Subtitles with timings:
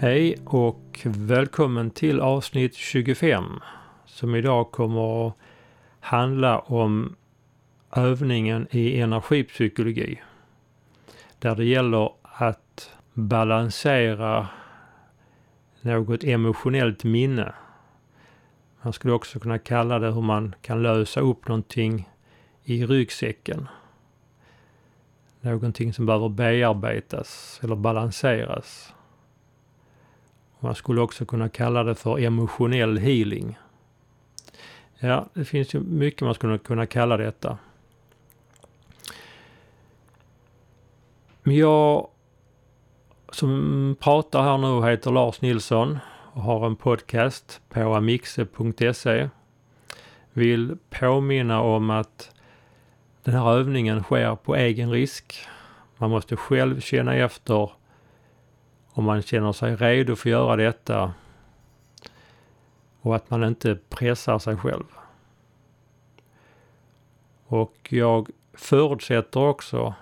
[0.00, 3.44] Hej och välkommen till avsnitt 25
[4.06, 5.34] som idag kommer att
[6.00, 7.16] handla om
[7.96, 10.22] övningen i energipsykologi.
[11.38, 14.48] Där det gäller att balansera
[15.88, 17.54] något emotionellt minne.
[18.82, 22.08] Man skulle också kunna kalla det hur man kan lösa upp någonting
[22.64, 23.68] i ryggsäcken.
[25.40, 28.94] Någonting som behöver bearbetas eller balanseras.
[30.60, 33.58] Man skulle också kunna kalla det för emotionell healing.
[34.98, 37.58] Ja, det finns ju mycket man skulle kunna kalla detta.
[41.42, 42.08] Men jag
[43.32, 45.98] som pratar här nu heter Lars Nilsson
[46.32, 49.28] och har en podcast på amixe.se.
[50.32, 52.30] Vill påminna om att
[53.22, 55.46] den här övningen sker på egen risk.
[55.96, 57.70] Man måste själv känna efter
[58.90, 61.12] om man känner sig redo för att göra detta
[63.00, 64.84] och att man inte pressar sig själv.
[67.46, 69.94] Och jag förutsätter också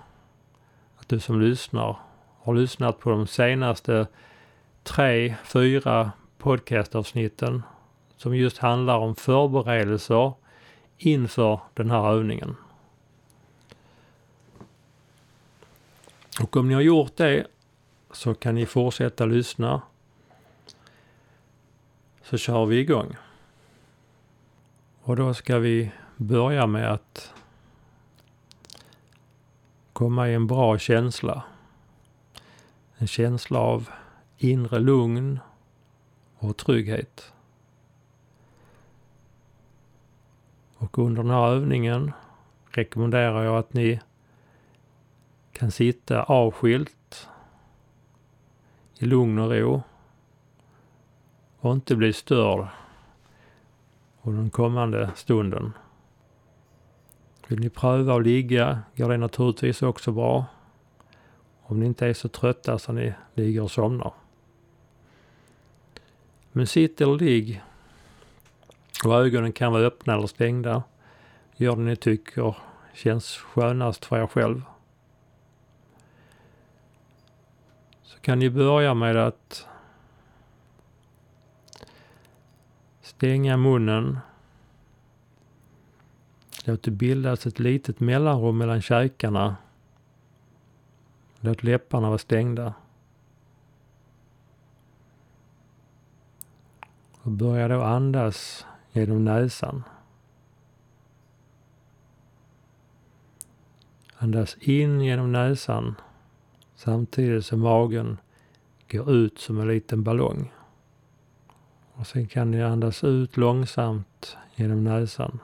[0.96, 2.05] att du som lyssnar
[2.46, 4.06] har lyssnat på de senaste
[4.82, 7.62] tre, fyra podcastavsnitten
[8.16, 10.32] som just handlar om förberedelser
[10.98, 12.56] inför den här övningen.
[16.40, 17.46] Och om ni har gjort det
[18.10, 19.82] så kan ni fortsätta lyssna.
[22.22, 23.16] Så kör vi igång.
[25.02, 27.34] Och då ska vi börja med att
[29.92, 31.44] komma i en bra känsla.
[32.98, 33.90] En känsla av
[34.36, 35.40] inre lugn
[36.38, 37.32] och trygghet.
[40.78, 42.12] Och under den här övningen
[42.70, 44.00] rekommenderar jag att ni
[45.52, 47.28] kan sitta avskilt
[48.98, 49.82] i lugn och ro
[51.58, 52.66] och inte bli störd
[54.22, 55.72] under den kommande stunden.
[57.48, 60.44] Vill ni pröva att ligga går det naturligtvis också bra.
[61.68, 64.12] Om ni inte är så trötta så ni ligger och somnar.
[66.52, 67.62] Men sitt eller ligg
[69.04, 70.82] och ögonen kan vara öppna eller stängda.
[71.56, 72.56] Gör det ni tycker
[72.94, 74.62] känns skönast för er själv.
[78.02, 79.66] Så kan ni börja med att
[83.00, 84.18] stänga munnen.
[86.64, 89.56] Låt det bildas ett litet mellanrum mellan käkarna.
[91.46, 92.74] Låt läpparna vara stängda.
[97.22, 99.82] Och börja då andas genom näsan.
[104.16, 105.94] Andas in genom näsan
[106.74, 108.18] samtidigt som magen
[108.90, 110.52] går ut som en liten ballong.
[111.92, 115.38] Och sen kan ni andas ut långsamt genom näsan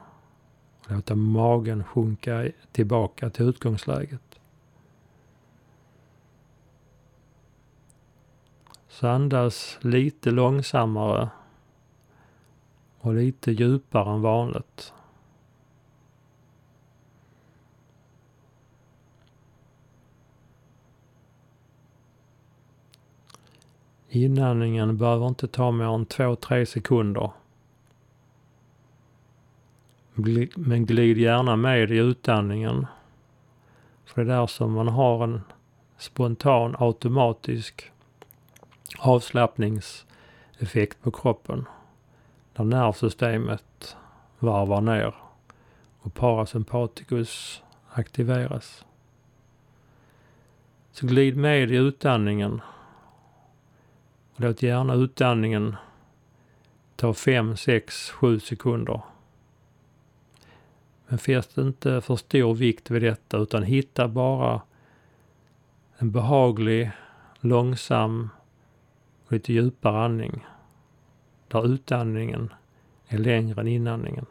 [0.84, 4.32] och låta magen sjunka tillbaka till utgångsläget.
[8.92, 11.28] Så andas lite långsammare
[13.00, 14.92] och lite djupare än vanligt.
[24.08, 27.30] Inandningen behöver inte ta mer än 2-3 sekunder.
[30.54, 32.86] Men glid gärna med i utandningen.
[34.04, 35.40] För det är där som man har en
[35.98, 37.91] spontan automatisk
[39.02, 41.66] avslappningseffekt på kroppen.
[42.52, 43.96] Där nervsystemet
[44.38, 45.14] varvar ner
[46.00, 48.84] och parasympaticus aktiveras.
[50.92, 52.60] Så glid med i utandningen
[54.36, 55.76] Låt gärna utandningen
[56.96, 59.00] ta 5, 6, 7 sekunder.
[61.06, 64.60] Men fäst inte för stor vikt vid detta utan hitta bara
[65.98, 66.90] en behaglig,
[67.40, 68.30] långsam
[69.32, 70.46] och lite djupare andning.
[71.48, 72.52] Där utandningen
[73.06, 74.26] är längre än inandningen.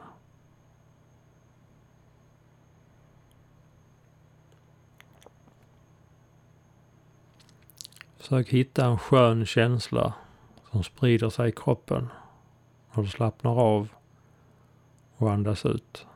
[8.17, 10.13] Försök hitta en skön känsla
[10.71, 12.07] som sprider sig i kroppen
[12.93, 13.89] när du slappnar av
[15.15, 16.07] och andas ut.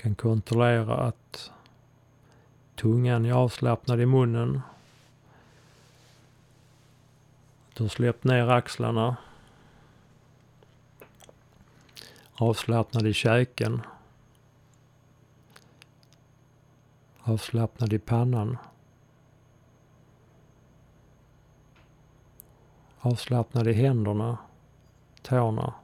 [0.00, 1.50] Kan kontrollera att
[2.74, 4.60] tungan är avslappnad i munnen.
[7.74, 9.16] Du har släppt ner axlarna.
[12.32, 13.82] Avslappnad i käken.
[17.22, 18.58] Avslappnad i pannan.
[23.00, 24.38] Avslappnad i händerna,
[25.22, 25.74] tårna.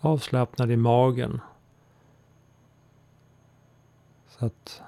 [0.00, 1.40] Avslappnad i magen.
[4.26, 4.82] Så att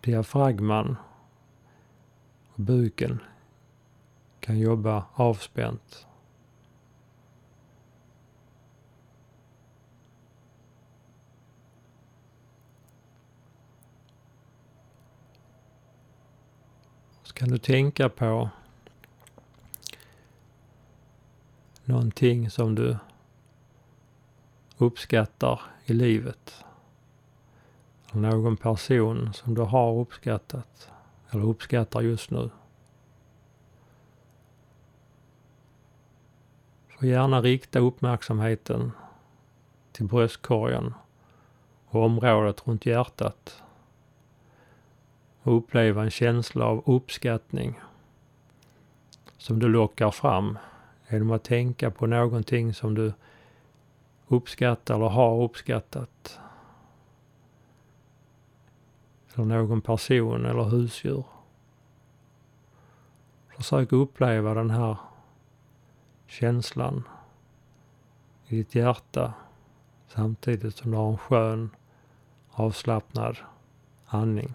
[0.00, 0.96] diafragman
[2.54, 3.20] och buken
[4.40, 6.06] kan jobba avspänt.
[17.22, 18.50] Så kan du tänka på
[21.86, 22.96] någonting som du
[24.78, 26.64] uppskattar i livet.
[28.12, 30.90] Någon person som du har uppskattat
[31.30, 32.50] eller uppskattar just nu.
[36.88, 38.92] Får gärna rikta uppmärksamheten
[39.92, 40.94] till bröstkorgen
[41.86, 43.62] och området runt hjärtat
[45.42, 47.80] och uppleva en känsla av uppskattning
[49.38, 50.58] som du lockar fram
[51.10, 53.12] genom att tänka på någonting som du
[54.28, 56.40] uppskattar eller har uppskattat.
[59.34, 61.24] Eller någon person eller husdjur.
[63.56, 64.96] Försök uppleva den här
[66.26, 67.02] känslan
[68.46, 69.32] i ditt hjärta
[70.08, 71.70] samtidigt som du har en skön
[72.50, 73.36] avslappnad
[74.06, 74.54] andning.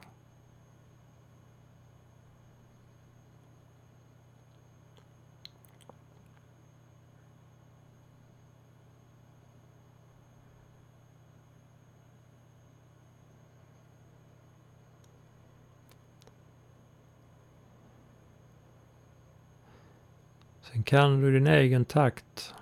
[20.72, 22.54] Sen kan du i din egen takt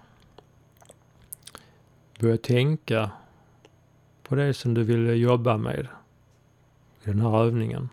[2.20, 3.12] börja tänka
[4.24, 5.88] på det som du vill jobba med
[7.04, 7.90] i den här övningen.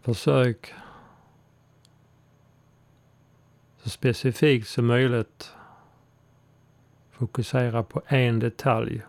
[0.00, 0.74] Försök
[3.82, 5.52] så specifikt som möjligt
[7.10, 9.02] fokusera på en detalj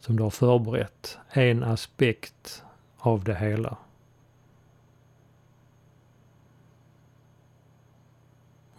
[0.00, 2.64] som du har förberett, en aspekt
[2.98, 3.76] av det hela.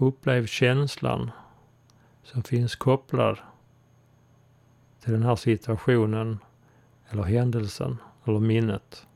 [0.02, 1.32] Upplev känslan
[2.24, 3.38] som finns kopplad
[5.00, 6.40] till den här situationen
[7.10, 9.08] eller händelsen eller minnet.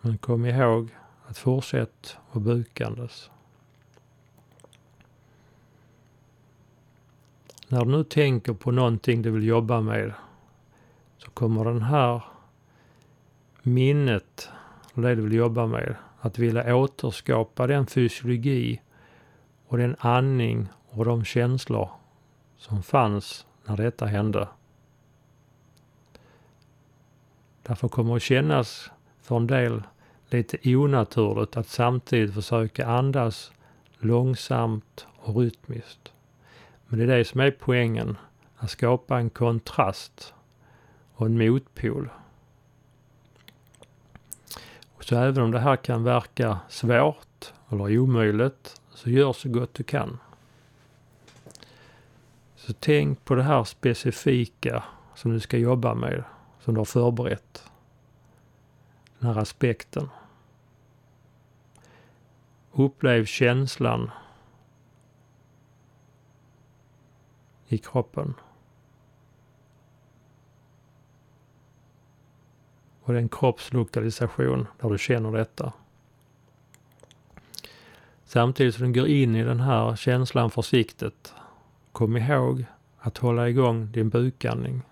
[0.00, 0.88] Men kom ihåg
[1.26, 3.30] att fortsätta och bukandes.
[7.68, 10.12] När du nu tänker på någonting du vill jobba med
[11.24, 12.22] så kommer den här
[13.62, 14.48] minnet,
[14.94, 18.80] det du vill jobba med, att vilja återskapa den fysiologi
[19.66, 21.90] och den andning och de känslor
[22.56, 24.48] som fanns när detta hände.
[27.62, 28.90] Därför kommer det att kännas
[29.22, 29.82] för en del
[30.30, 33.52] lite onaturligt att samtidigt försöka andas
[33.98, 36.12] långsamt och rytmiskt.
[36.86, 38.16] Men det är det som är poängen,
[38.56, 40.34] att skapa en kontrast
[41.14, 42.08] och en motpol.
[45.00, 49.82] Så även om det här kan verka svårt eller omöjligt, så gör så gott du
[49.82, 50.18] kan.
[52.56, 56.24] Så tänk på det här specifika som du ska jobba med,
[56.60, 57.70] som du har förberett.
[59.18, 60.08] Den här aspekten.
[62.72, 64.10] Upplev känslan
[67.68, 68.34] i kroppen.
[73.04, 75.72] Och det är en kroppslokalisation där du känner detta.
[78.24, 81.34] Samtidigt som du går in i den här känslan försiktigt,
[81.92, 82.64] kom ihåg
[82.98, 84.82] att hålla igång din bukandning.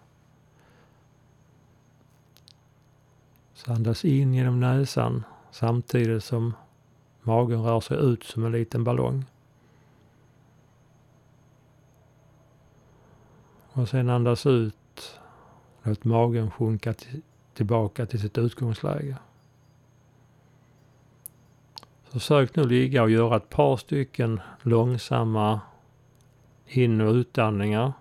[3.55, 6.55] Så andas in genom näsan samtidigt som
[7.23, 9.25] magen rör sig ut som en liten ballong.
[13.73, 14.77] Och sen andas ut.
[15.83, 16.95] Låt magen sjunka
[17.55, 19.17] tillbaka till sitt utgångsläge.
[22.05, 25.61] Försök nu ligga och göra ett par stycken långsamma
[26.67, 27.93] in och utandningar.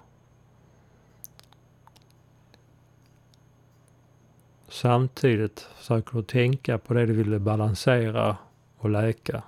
[4.67, 8.37] Samtidigt försöker du tänka på det du ville balansera
[8.77, 9.43] och läka.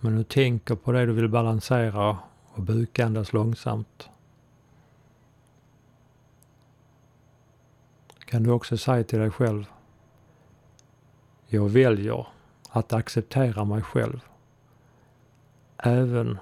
[0.00, 4.08] Men du tänker på det du vill balansera och bukandas långsamt.
[8.18, 9.64] Kan du också säga till dig själv.
[11.46, 12.26] Jag väljer
[12.70, 14.20] att acceptera mig själv.
[15.76, 16.38] Även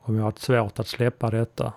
[0.00, 1.72] om jag har svårt att släppa detta.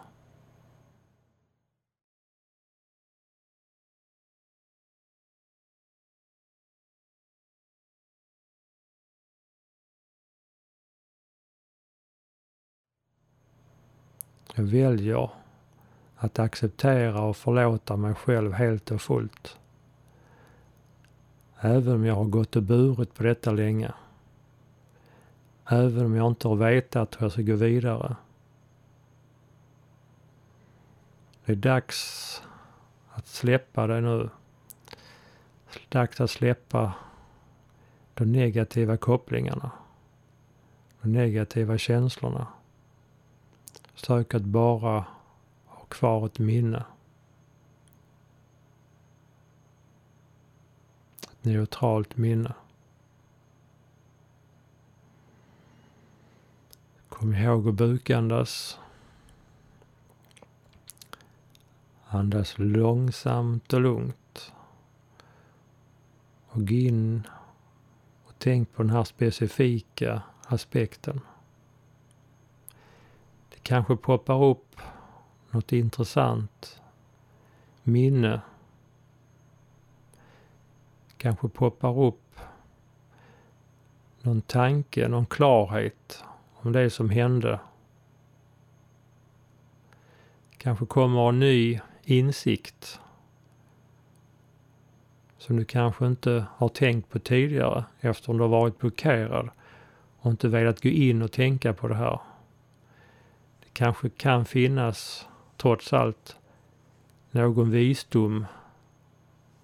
[14.58, 15.30] Jag väljer
[16.16, 19.58] att acceptera och förlåta mig själv helt och fullt.
[21.60, 23.92] Även om jag har gått och burit på detta länge.
[25.66, 28.16] Även om jag inte har vetat hur jag ska gå vidare.
[31.46, 32.42] Det är dags
[33.10, 34.30] att släppa det nu.
[35.90, 36.94] Dags att släppa
[38.14, 39.72] de negativa kopplingarna.
[41.02, 42.48] De negativa känslorna.
[43.96, 45.06] Sök att bara
[45.66, 46.86] ha kvar ett minne.
[51.24, 52.54] Ett neutralt minne.
[57.10, 58.80] Kom ihåg att bukandas.
[62.08, 64.54] Andas långsamt och lugnt.
[66.48, 67.28] Och gå in
[68.26, 71.22] och tänk på den här specifika aspekten
[73.66, 74.76] kanske poppar upp
[75.52, 76.82] något intressant
[77.84, 78.42] minne.
[81.18, 82.40] Kanske poppar upp
[84.22, 87.60] någon tanke, någon klarhet om det som hände.
[90.58, 93.00] Kanske kommer en ny insikt
[95.38, 99.50] som du kanske inte har tänkt på tidigare eftersom du har varit blockerad
[100.18, 102.20] och inte velat gå in och tänka på det här
[103.76, 105.28] kanske kan finnas,
[105.58, 106.38] trots allt,
[107.32, 108.46] någon visdom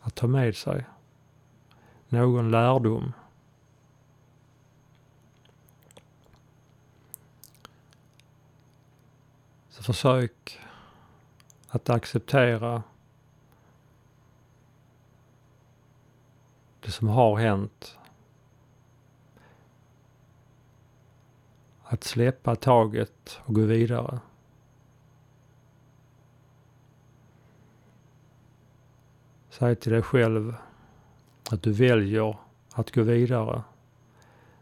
[0.02, 0.86] att ta med sig.
[2.10, 3.14] Någon lärdom.
[9.70, 10.60] Så försök
[11.68, 12.84] att acceptera
[16.80, 17.98] det som har hänt
[21.92, 24.20] Att släppa taget och gå vidare.
[29.50, 30.56] Säg till dig själv
[31.52, 32.38] att du väljer
[32.74, 33.64] att gå vidare.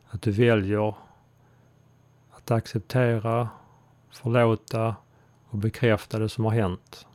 [0.10, 0.96] Att du väljer
[2.32, 3.50] att acceptera,
[4.10, 4.96] förlåta
[5.50, 7.08] och bekräfta det som har hänt.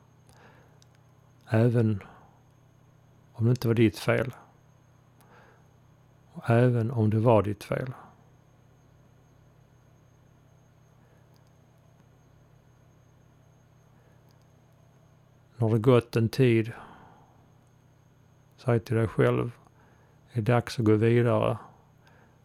[1.49, 2.03] Även
[3.33, 4.35] om det inte var ditt fel.
[6.33, 7.93] Och även om det var ditt fel.
[15.57, 16.73] När det gått en tid.
[18.57, 19.51] Säg till dig själv,
[20.33, 21.59] det är dags att gå vidare.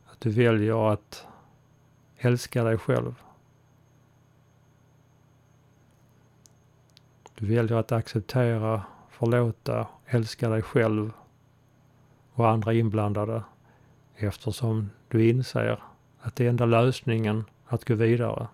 [0.06, 1.28] Att du väljer att
[2.18, 3.16] älska dig själv.
[7.36, 11.12] Du väljer att acceptera, förlåta, älska dig själv
[12.34, 13.44] och andra inblandade
[14.16, 15.84] eftersom du inser
[16.22, 18.48] att det är enda lösningen att gå vidare.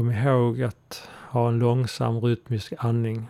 [0.00, 3.28] Kom ihåg att ha en långsam rytmisk andning.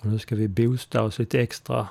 [0.00, 1.88] Och nu ska vi boosta oss lite extra.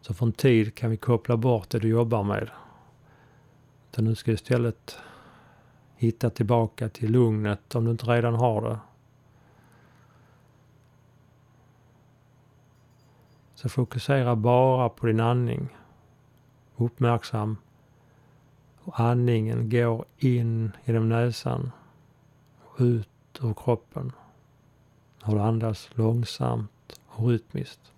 [0.00, 2.50] Så för en tid kan vi koppla bort det du jobbar med.
[3.94, 4.98] Så nu ska du istället
[5.96, 8.78] hitta tillbaka till lugnet om du inte redan har det.
[13.56, 15.68] Så fokusera bara på din andning.
[16.76, 17.56] Uppmärksam.
[18.82, 21.72] Och andningen går in genom näsan
[22.64, 23.08] och ut
[23.42, 24.12] ur kroppen.
[25.22, 27.92] Och du andas långsamt och rytmiskt.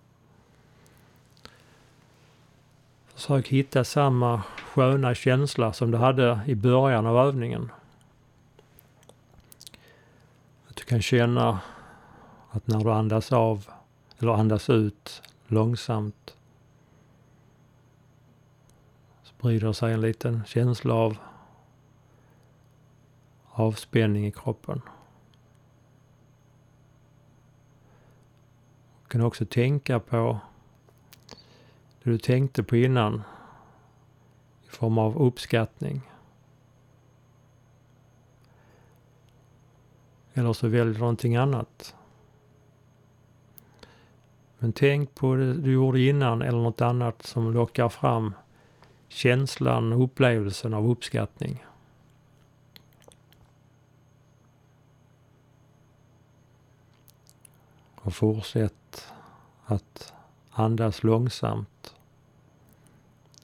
[3.13, 7.71] Försök hitta samma sköna känsla som du hade i början av övningen.
[10.69, 11.59] Att du kan känna
[12.51, 13.69] att när du andas av
[14.19, 16.37] eller andas ut långsamt
[19.23, 21.17] sprider sig en liten känsla av
[23.45, 24.81] avspänning i kroppen.
[29.03, 30.39] Du kan också tänka på
[32.03, 33.23] det du tänkte på innan
[34.63, 36.01] i form av uppskattning.
[40.33, 41.95] Eller så väljer du någonting annat.
[44.59, 48.33] Men tänk på det du gjorde innan eller något annat som lockar fram
[49.07, 51.65] känslan och upplevelsen av uppskattning.
[57.95, 59.07] Och fortsätt
[59.65, 60.13] att
[60.51, 61.95] andas långsamt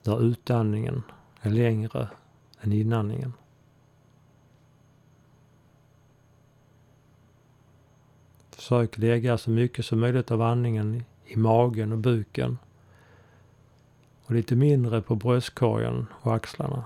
[0.02, 1.02] där utandningen
[1.40, 2.08] är längre
[2.60, 3.32] än inandningen.
[8.66, 12.58] Försök lägga så mycket som möjligt av andningen i magen och buken
[14.24, 16.84] och lite mindre på bröstkorgen och axlarna.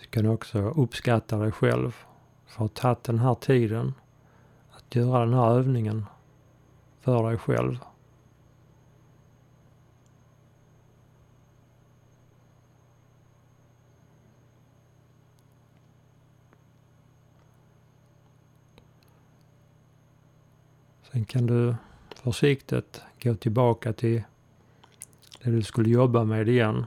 [0.00, 1.96] Du kan också uppskatta dig själv
[2.46, 3.94] för att ha tagit den här tiden
[4.70, 6.06] att göra den här övningen
[7.00, 7.78] för dig själv.
[21.14, 21.74] Sen kan du
[22.14, 24.22] försiktigt gå tillbaka till
[25.42, 26.86] det du skulle jobba med igen.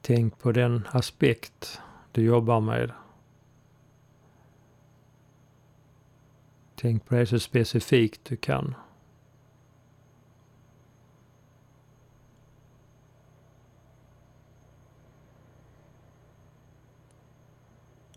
[0.00, 1.80] Tänk på den aspekt
[2.12, 2.92] du jobbar med.
[6.74, 8.74] Tänk på det så specifikt du kan.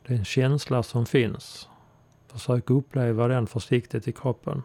[0.06, 1.70] Det är en känsla som finns.
[2.28, 4.64] Försök uppleva den försiktigt i kroppen.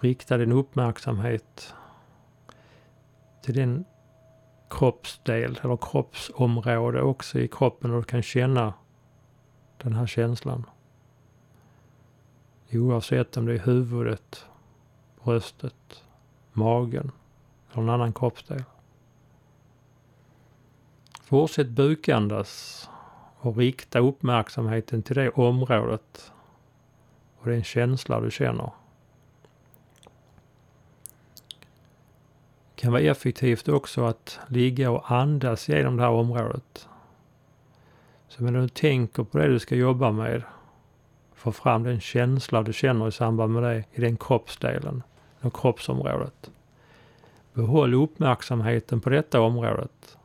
[0.00, 1.74] Rikta din uppmärksamhet
[3.42, 3.84] till din
[4.70, 8.74] kroppsdel eller kroppsområde också i kroppen och du kan känna
[9.78, 10.66] den här känslan.
[12.72, 14.46] Oavsett om det är huvudet,
[15.24, 16.04] bröstet,
[16.52, 17.12] magen
[17.72, 18.64] eller en annan kroppsdel.
[21.22, 22.88] Fortsätt bukandas
[23.44, 26.32] och rikta uppmärksamheten till det området
[27.38, 28.70] och den känsla du känner.
[32.74, 36.88] Det kan vara effektivt också att ligga och andas genom det här området.
[38.28, 40.42] Så när du tänker på det du ska jobba med,
[41.34, 45.02] få fram den känsla du känner i samband med det i den kroppsdelen,
[45.40, 46.50] och kroppsområdet.
[47.52, 50.18] Behåll uppmärksamheten på detta området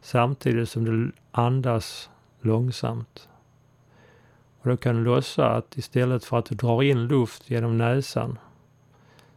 [0.00, 3.28] samtidigt som du andas långsamt.
[4.60, 8.38] Och då kan du låtsas att istället för att du drar in luft genom näsan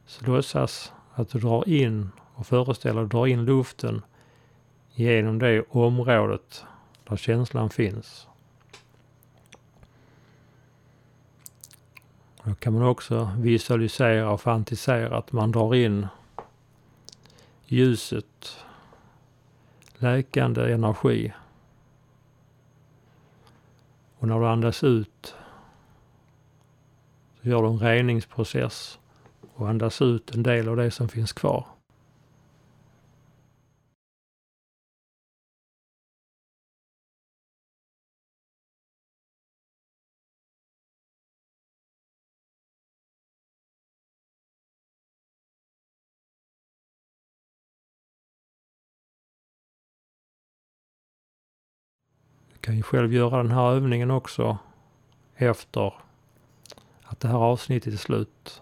[0.06, 4.02] så låtsas att du drar in och föreställer att du drar in luften
[4.94, 6.66] genom det området
[7.04, 8.28] där känslan finns.
[12.44, 16.08] Då kan man också visualisera och fantisera att man drar in
[17.66, 18.66] ljuset,
[19.98, 21.34] läkande energi
[24.22, 25.36] och när du andas ut
[27.42, 29.00] så gör du en reningsprocess
[29.54, 31.66] och andas ut en del av det som finns kvar.
[52.62, 54.58] Kan ju själv göra den här övningen också
[55.36, 55.94] efter
[57.04, 58.62] att det här avsnittet är slut.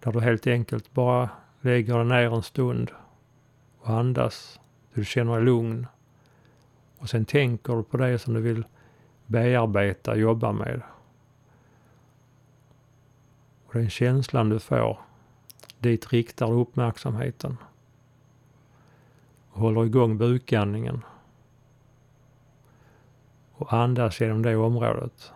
[0.00, 2.90] Där du helt enkelt bara lägger dig ner en stund
[3.80, 4.60] och andas.
[4.94, 5.86] Du känner dig lugn.
[6.98, 8.64] Och sen tänker du på det som du vill
[9.26, 10.82] bearbeta, jobba med.
[13.66, 14.98] Och den känslan du får,
[15.78, 17.56] dit riktar du uppmärksamheten.
[19.50, 21.02] Och håller igång bukandningen
[23.62, 25.32] och andas genom det området.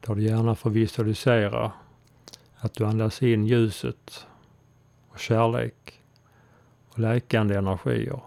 [0.00, 1.72] Där du gärna får visualisera
[2.56, 4.26] att du andas in ljuset
[5.08, 6.00] och kärlek
[6.88, 8.20] och läkande energier.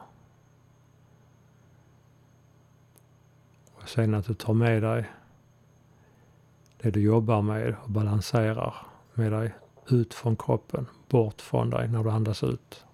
[3.74, 5.10] Och Och sen att du tar med dig
[6.78, 8.76] det du jobbar med och balanserar
[9.14, 9.54] med dig
[9.88, 12.86] ut från kroppen, bort från dig när du andas ut.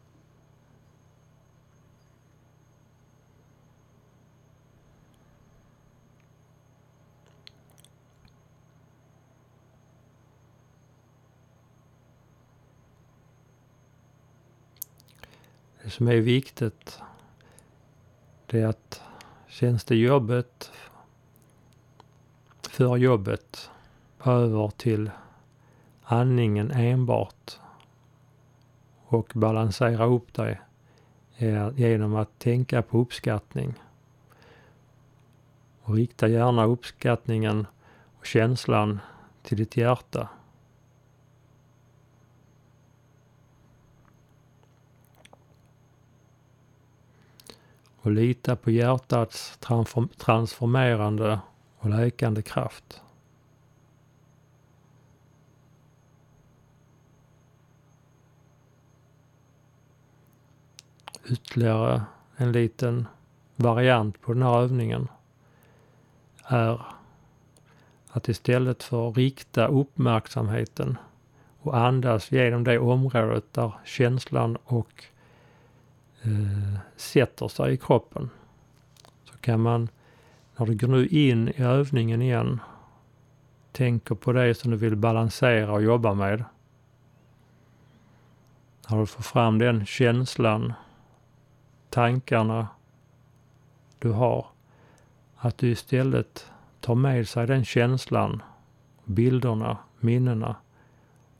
[15.91, 16.99] Det som är viktigt
[18.45, 19.01] det är att
[19.47, 20.71] känns det jobbet
[22.69, 23.69] för jobbet
[24.25, 25.11] över till
[26.03, 27.59] andningen enbart
[29.05, 30.61] och balansera upp dig
[31.75, 33.73] genom att tänka på uppskattning.
[35.81, 37.67] Och rikta gärna uppskattningen
[38.19, 38.99] och känslan
[39.43, 40.29] till ditt hjärta.
[48.01, 49.59] Och lita på hjärtats
[50.17, 51.39] transformerande
[51.77, 53.01] och läkande kraft.
[61.25, 62.01] Ytterligare
[62.35, 63.07] en liten
[63.55, 65.07] variant på den här övningen
[66.43, 66.81] är
[68.11, 70.97] att istället för att rikta uppmärksamheten
[71.61, 75.05] och andas genom det området där känslan och
[76.21, 78.29] eh, sätter sig i kroppen
[79.23, 79.89] så kan man
[80.61, 82.59] när du går nu in i övningen igen,
[83.71, 86.43] tänker på det som du vill balansera och jobba med.
[88.89, 90.73] När du får fram den känslan,
[91.89, 92.67] tankarna
[93.99, 94.45] du har,
[95.35, 98.43] att du istället tar med sig den känslan,
[99.05, 100.55] bilderna, minnena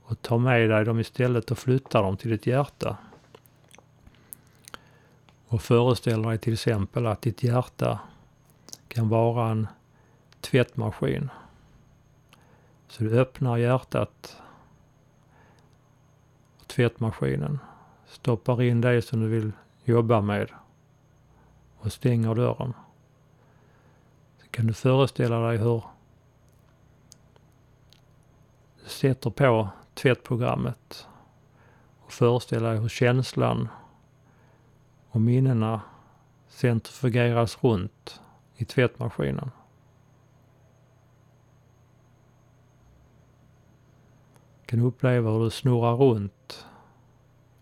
[0.03, 2.97] och tar med dig dem istället och flyttar dem till ditt hjärta.
[5.51, 7.99] Och föreställer dig till exempel att ditt hjärta
[8.87, 9.67] kan vara en
[10.41, 11.29] tvättmaskin.
[12.87, 14.41] Så du öppnar hjärtat
[16.59, 17.59] och tvättmaskinen,
[18.07, 19.51] stoppar in det som du vill
[19.83, 20.49] jobba med
[21.77, 22.73] och stänger dörren.
[24.41, 25.83] Så kan du föreställa dig hur
[28.83, 31.07] du sätter på tvättprogrammet
[31.99, 33.67] och föreställa dig hur känslan
[35.11, 35.81] och minnena
[36.47, 38.21] centrifugeras runt
[38.55, 39.51] i tvättmaskinen.
[44.61, 46.65] Du kan uppleva hur du snurrar runt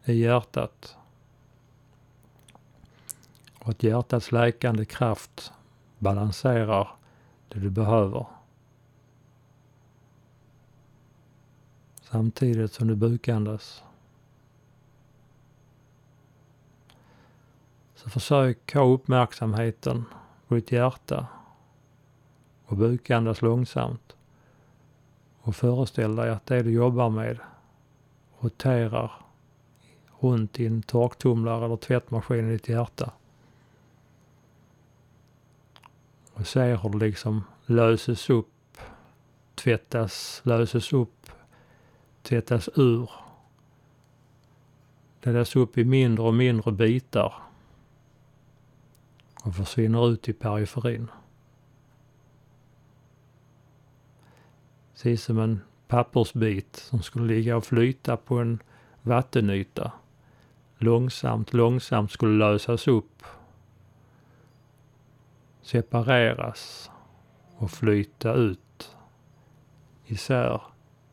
[0.06, 0.98] i hjärtat.
[3.60, 5.52] Och att hjärtats läkande kraft
[6.00, 6.90] balanserar
[7.48, 8.26] det du behöver.
[12.02, 13.84] Samtidigt som du bukandas.
[18.04, 20.06] Så försök ha uppmärksamheten
[20.48, 21.28] på ditt hjärta
[22.66, 24.16] och bukandas långsamt.
[25.42, 27.40] Och föreställ dig att det du jobbar med
[28.40, 29.12] roterar
[30.20, 33.12] runt i en torktumlare eller tvättmaskin i ditt hjärta.
[36.34, 38.78] Och se hur det liksom löses upp,
[39.56, 41.30] tvättas, löses upp,
[42.22, 43.10] tvättas ur.
[45.20, 47.49] Det löses upp i mindre och mindre bitar
[49.44, 51.08] och försvinner ut i periferin.
[54.94, 58.60] Precis som en pappersbit som skulle ligga och flyta på en
[59.02, 59.92] vattenyta.
[60.78, 63.24] Långsamt, långsamt skulle lösas upp,
[65.62, 66.92] separeras
[67.58, 68.96] och flyta ut
[70.06, 70.62] isär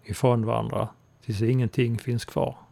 [0.03, 0.89] ifrån varandra
[1.21, 2.66] tills ingenting finns kvar.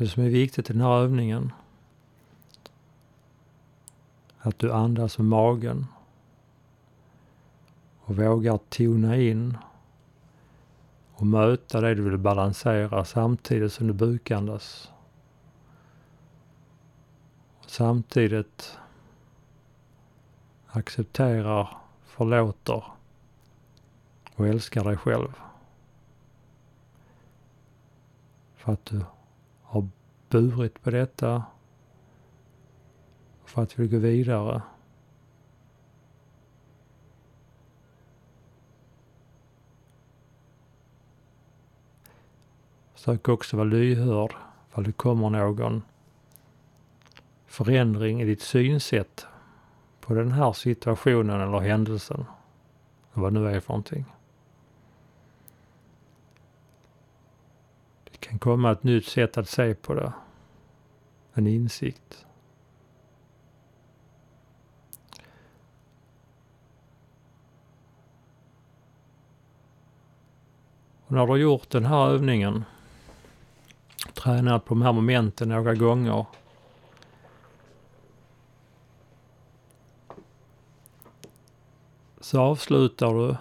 [0.00, 1.52] Det som är viktigt i den här övningen
[4.38, 5.86] att du andas med magen
[8.00, 9.58] och vågar tona in
[11.14, 14.90] och möta det du vill balansera samtidigt som du bukandas.
[17.66, 18.78] Samtidigt
[20.66, 22.84] accepterar, förlåter
[24.34, 25.32] och älskar dig själv.
[28.56, 29.04] För att du
[30.30, 31.44] burit på detta
[33.44, 34.62] för att vi gå vidare.
[42.94, 44.34] Försök också vara lyhörd
[44.68, 45.82] ifall det kommer någon
[47.46, 49.26] förändring i ditt synsätt
[50.00, 52.24] på den här situationen eller händelsen.
[53.12, 54.04] Vad nu är för någonting.
[58.30, 60.12] Kan komma ett nytt sätt att se på det.
[61.34, 62.26] En insikt.
[71.06, 72.64] Och när du har gjort den här övningen,
[74.14, 76.26] tränat på de här momenten några gånger,
[82.20, 83.36] så avslutar du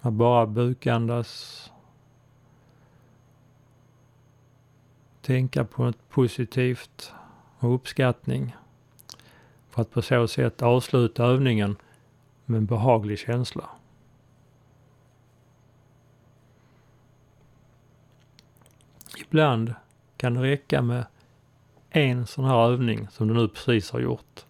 [0.00, 1.62] med bara bukandas.
[5.26, 7.12] Tänka på något positivt
[7.58, 8.56] och uppskattning
[9.70, 11.76] för att på så sätt avsluta övningen
[12.44, 13.68] med en behaglig känsla.
[19.18, 19.74] Ibland
[20.16, 21.06] kan det räcka med
[21.90, 24.44] en sån här övning som du nu precis har gjort.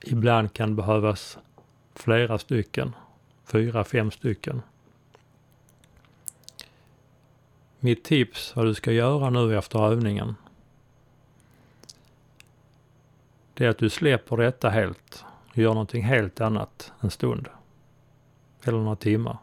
[0.00, 1.38] Ibland kan det behövas
[1.94, 2.94] flera stycken,
[3.44, 4.62] fyra, fem stycken.
[7.84, 10.34] Mitt tips vad du ska göra nu efter övningen
[13.54, 17.48] det är att du släpper detta helt och gör någonting helt annat en stund.
[18.62, 19.36] Eller några timmar.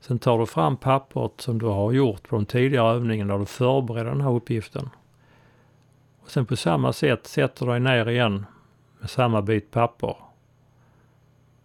[0.00, 3.46] Sen tar du fram pappret som du har gjort på de tidigare övningarna där du
[3.46, 4.90] förbereder den här uppgiften.
[6.20, 8.46] Och sen på samma sätt sätter du dig ner igen
[8.98, 10.16] med samma bit papper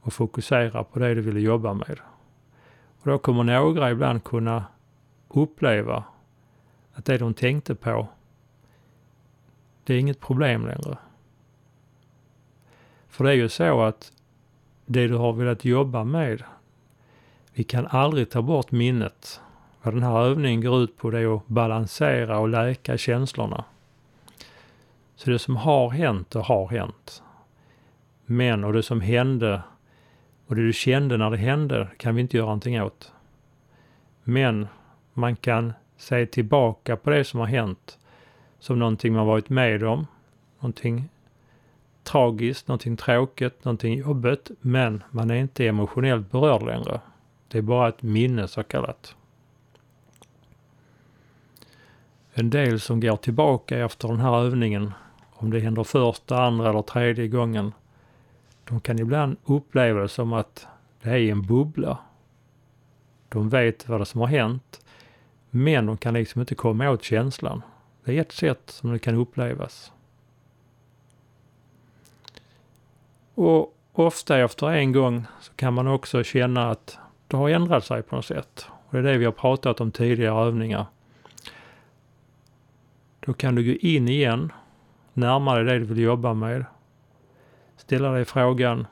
[0.02, 2.00] och fokuserar på det du vill jobba med.
[3.02, 4.64] Och då kommer några ibland kunna
[5.30, 6.04] uppleva
[6.94, 8.08] att det de tänkte på,
[9.84, 10.98] det är inget problem längre.
[13.08, 14.12] För det är ju så att
[14.86, 16.44] det du har velat jobba med,
[17.54, 19.42] vi kan aldrig ta bort minnet.
[19.82, 23.64] Vad den här övningen går ut på det är att balansera och läka känslorna.
[25.16, 27.24] Så det som har hänt och har hänt.
[28.26, 29.62] Men och det som hände
[30.48, 33.12] och det du kände när det hände kan vi inte göra någonting åt.
[34.24, 34.68] Men
[35.18, 37.98] man kan se tillbaka på det som har hänt
[38.60, 40.08] som någonting man varit med om,
[40.60, 41.10] någonting
[42.04, 47.02] tragiskt, någonting tråkigt, någonting jobbigt, men man är inte emotionellt berörd längre.
[47.48, 49.16] Det är bara ett minne så kallat.
[52.34, 54.92] En del som går tillbaka efter den här övningen,
[55.34, 57.74] om det händer första, andra eller tredje gången,
[58.64, 60.68] de kan ibland uppleva det som att
[61.02, 61.98] det är en bubbla.
[63.30, 64.86] De vet vad det som har hänt,
[65.58, 67.62] men de kan liksom inte komma åt känslan.
[68.04, 69.92] Det är ett sätt som det kan upplevas.
[73.34, 78.02] Och ofta efter en gång så kan man också känna att det har ändrat sig
[78.02, 78.66] på något sätt.
[78.70, 80.86] Och det är det vi har pratat om tidigare övningar.
[83.20, 84.52] Då kan du gå in igen,
[85.14, 86.66] närmare det du vill jobba med
[87.78, 88.88] ställa dig frågan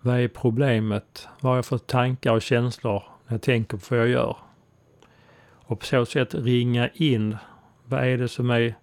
[0.00, 1.28] Vad är problemet?
[1.40, 4.36] Vad har jag för tankar och känslor när jag tänker på vad jag gör?
[5.52, 7.36] Och på så sätt ringa in
[7.84, 8.74] vad är det som är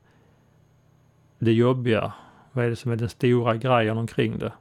[1.40, 2.14] det jobbiga?
[2.52, 4.52] Vad är det som är den stora grejen omkring det?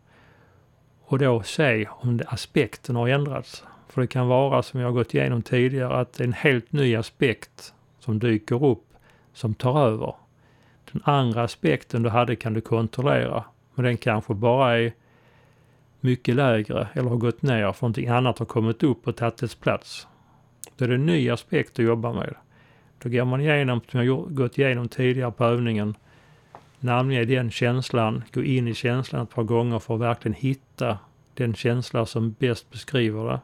[1.00, 3.64] Och då se om aspekten har ändrats.
[3.88, 6.72] För det kan vara som jag har gått igenom tidigare att det är en helt
[6.72, 8.84] ny aspekt som dyker upp
[9.32, 10.14] som tar över.
[10.92, 13.44] Den andra aspekten du hade kan du kontrollera,
[13.74, 14.92] men den kanske bara är
[16.06, 19.54] mycket lägre eller har gått ner för någonting annat har kommit upp och tagit dess
[19.54, 20.06] plats.
[20.76, 22.34] Då är det en ny aspekt att jobba med.
[23.02, 25.94] Då går man igenom, som jag gått igenom tidigare på övningen,
[26.80, 30.98] namnge den känslan, gå in i känslan ett par gånger för att verkligen hitta
[31.34, 33.40] den känsla som bäst beskriver det.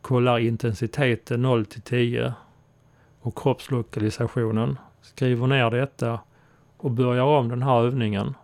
[0.00, 2.34] Kollar intensiteten 0 till 10
[3.20, 6.20] och kroppslokalisationen skriver ner detta
[6.76, 8.34] och börjar om den här övningen.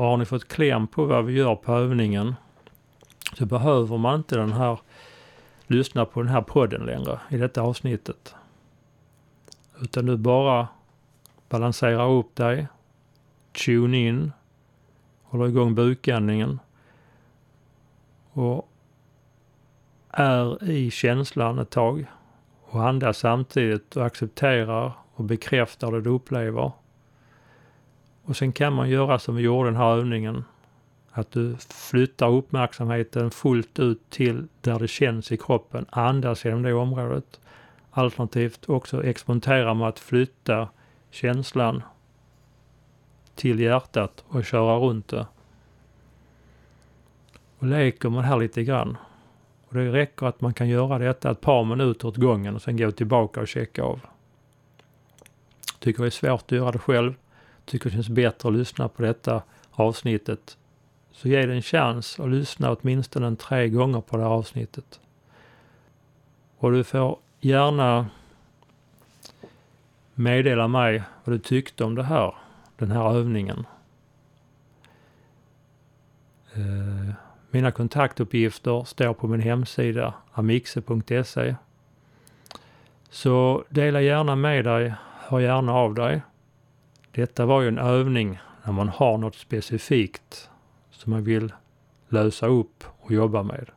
[0.00, 2.34] Och har ni fått kläm på vad vi gör på övningen
[3.32, 4.80] så behöver man inte den här
[5.66, 8.34] lyssna på den här podden längre i detta avsnittet.
[9.80, 10.68] Utan du bara
[11.48, 12.66] balanserar upp dig,
[13.52, 14.32] tune in,
[15.22, 16.58] håller igång bukandningen
[18.32, 18.68] och
[20.10, 22.06] är i känslan ett tag
[22.62, 26.72] och andas samtidigt och accepterar och bekräftar det du upplever.
[28.30, 30.44] Och sen kan man göra som vi gjorde den här övningen.
[31.10, 35.86] Att du flyttar uppmärksamheten fullt ut till där det känns i kroppen.
[35.90, 37.40] Andas genom det området.
[37.90, 40.68] Alternativt också experimentera med att flytta
[41.10, 41.82] känslan
[43.34, 45.26] till hjärtat och köra runt det.
[47.58, 48.96] och leker man här lite grann.
[49.68, 52.76] Och det räcker att man kan göra detta ett par minuter åt gången och sen
[52.76, 54.00] gå tillbaka och checka av.
[55.78, 57.14] Tycker det är svårt att göra det själv.
[57.70, 60.58] Tycker det känns bättre att lyssna på detta avsnittet.
[61.12, 65.00] Så ge det en chans att lyssna åtminstone en tre gånger på det här avsnittet.
[66.58, 68.06] Och du får gärna
[70.14, 72.34] meddela mig vad du tyckte om det här,
[72.76, 73.66] den här övningen.
[76.54, 77.14] Eh,
[77.50, 81.56] mina kontaktuppgifter står på min hemsida amixe.se.
[83.10, 84.94] Så dela gärna med dig,
[85.28, 86.20] hör gärna av dig.
[87.12, 90.50] Detta var ju en övning när man har något specifikt
[90.90, 91.52] som man vill
[92.08, 93.70] lösa upp och jobba med.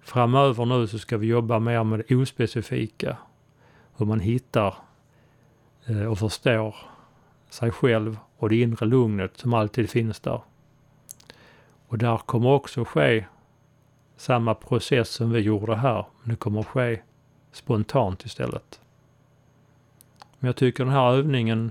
[0.00, 3.16] Framöver nu så ska vi jobba mer med det ospecifika.
[3.96, 4.74] Hur man hittar
[5.86, 6.76] eh, och förstår
[7.50, 10.40] sig själv och det inre lugnet som alltid finns där.
[11.88, 13.24] Och där kommer också ske
[14.16, 17.00] samma process som vi gjorde här, men det kommer ske
[17.52, 18.80] spontant istället.
[20.38, 21.70] Men jag tycker den här övningen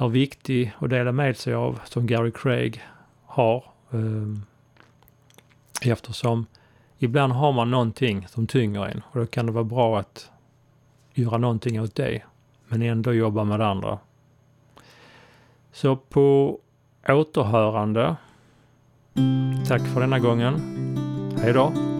[0.00, 2.82] är viktig att dela med sig av, som Gary Craig
[3.24, 3.64] har.
[3.90, 4.42] Ehm,
[5.82, 6.46] eftersom
[6.98, 10.30] ibland har man någonting som tynger en och då kan det vara bra att
[11.14, 12.22] göra någonting åt det,
[12.68, 13.98] men ändå jobba med det andra.
[15.72, 16.58] Så på
[17.08, 18.16] återhörande
[19.68, 20.54] Tack för denna gången.
[21.42, 21.99] Hej då!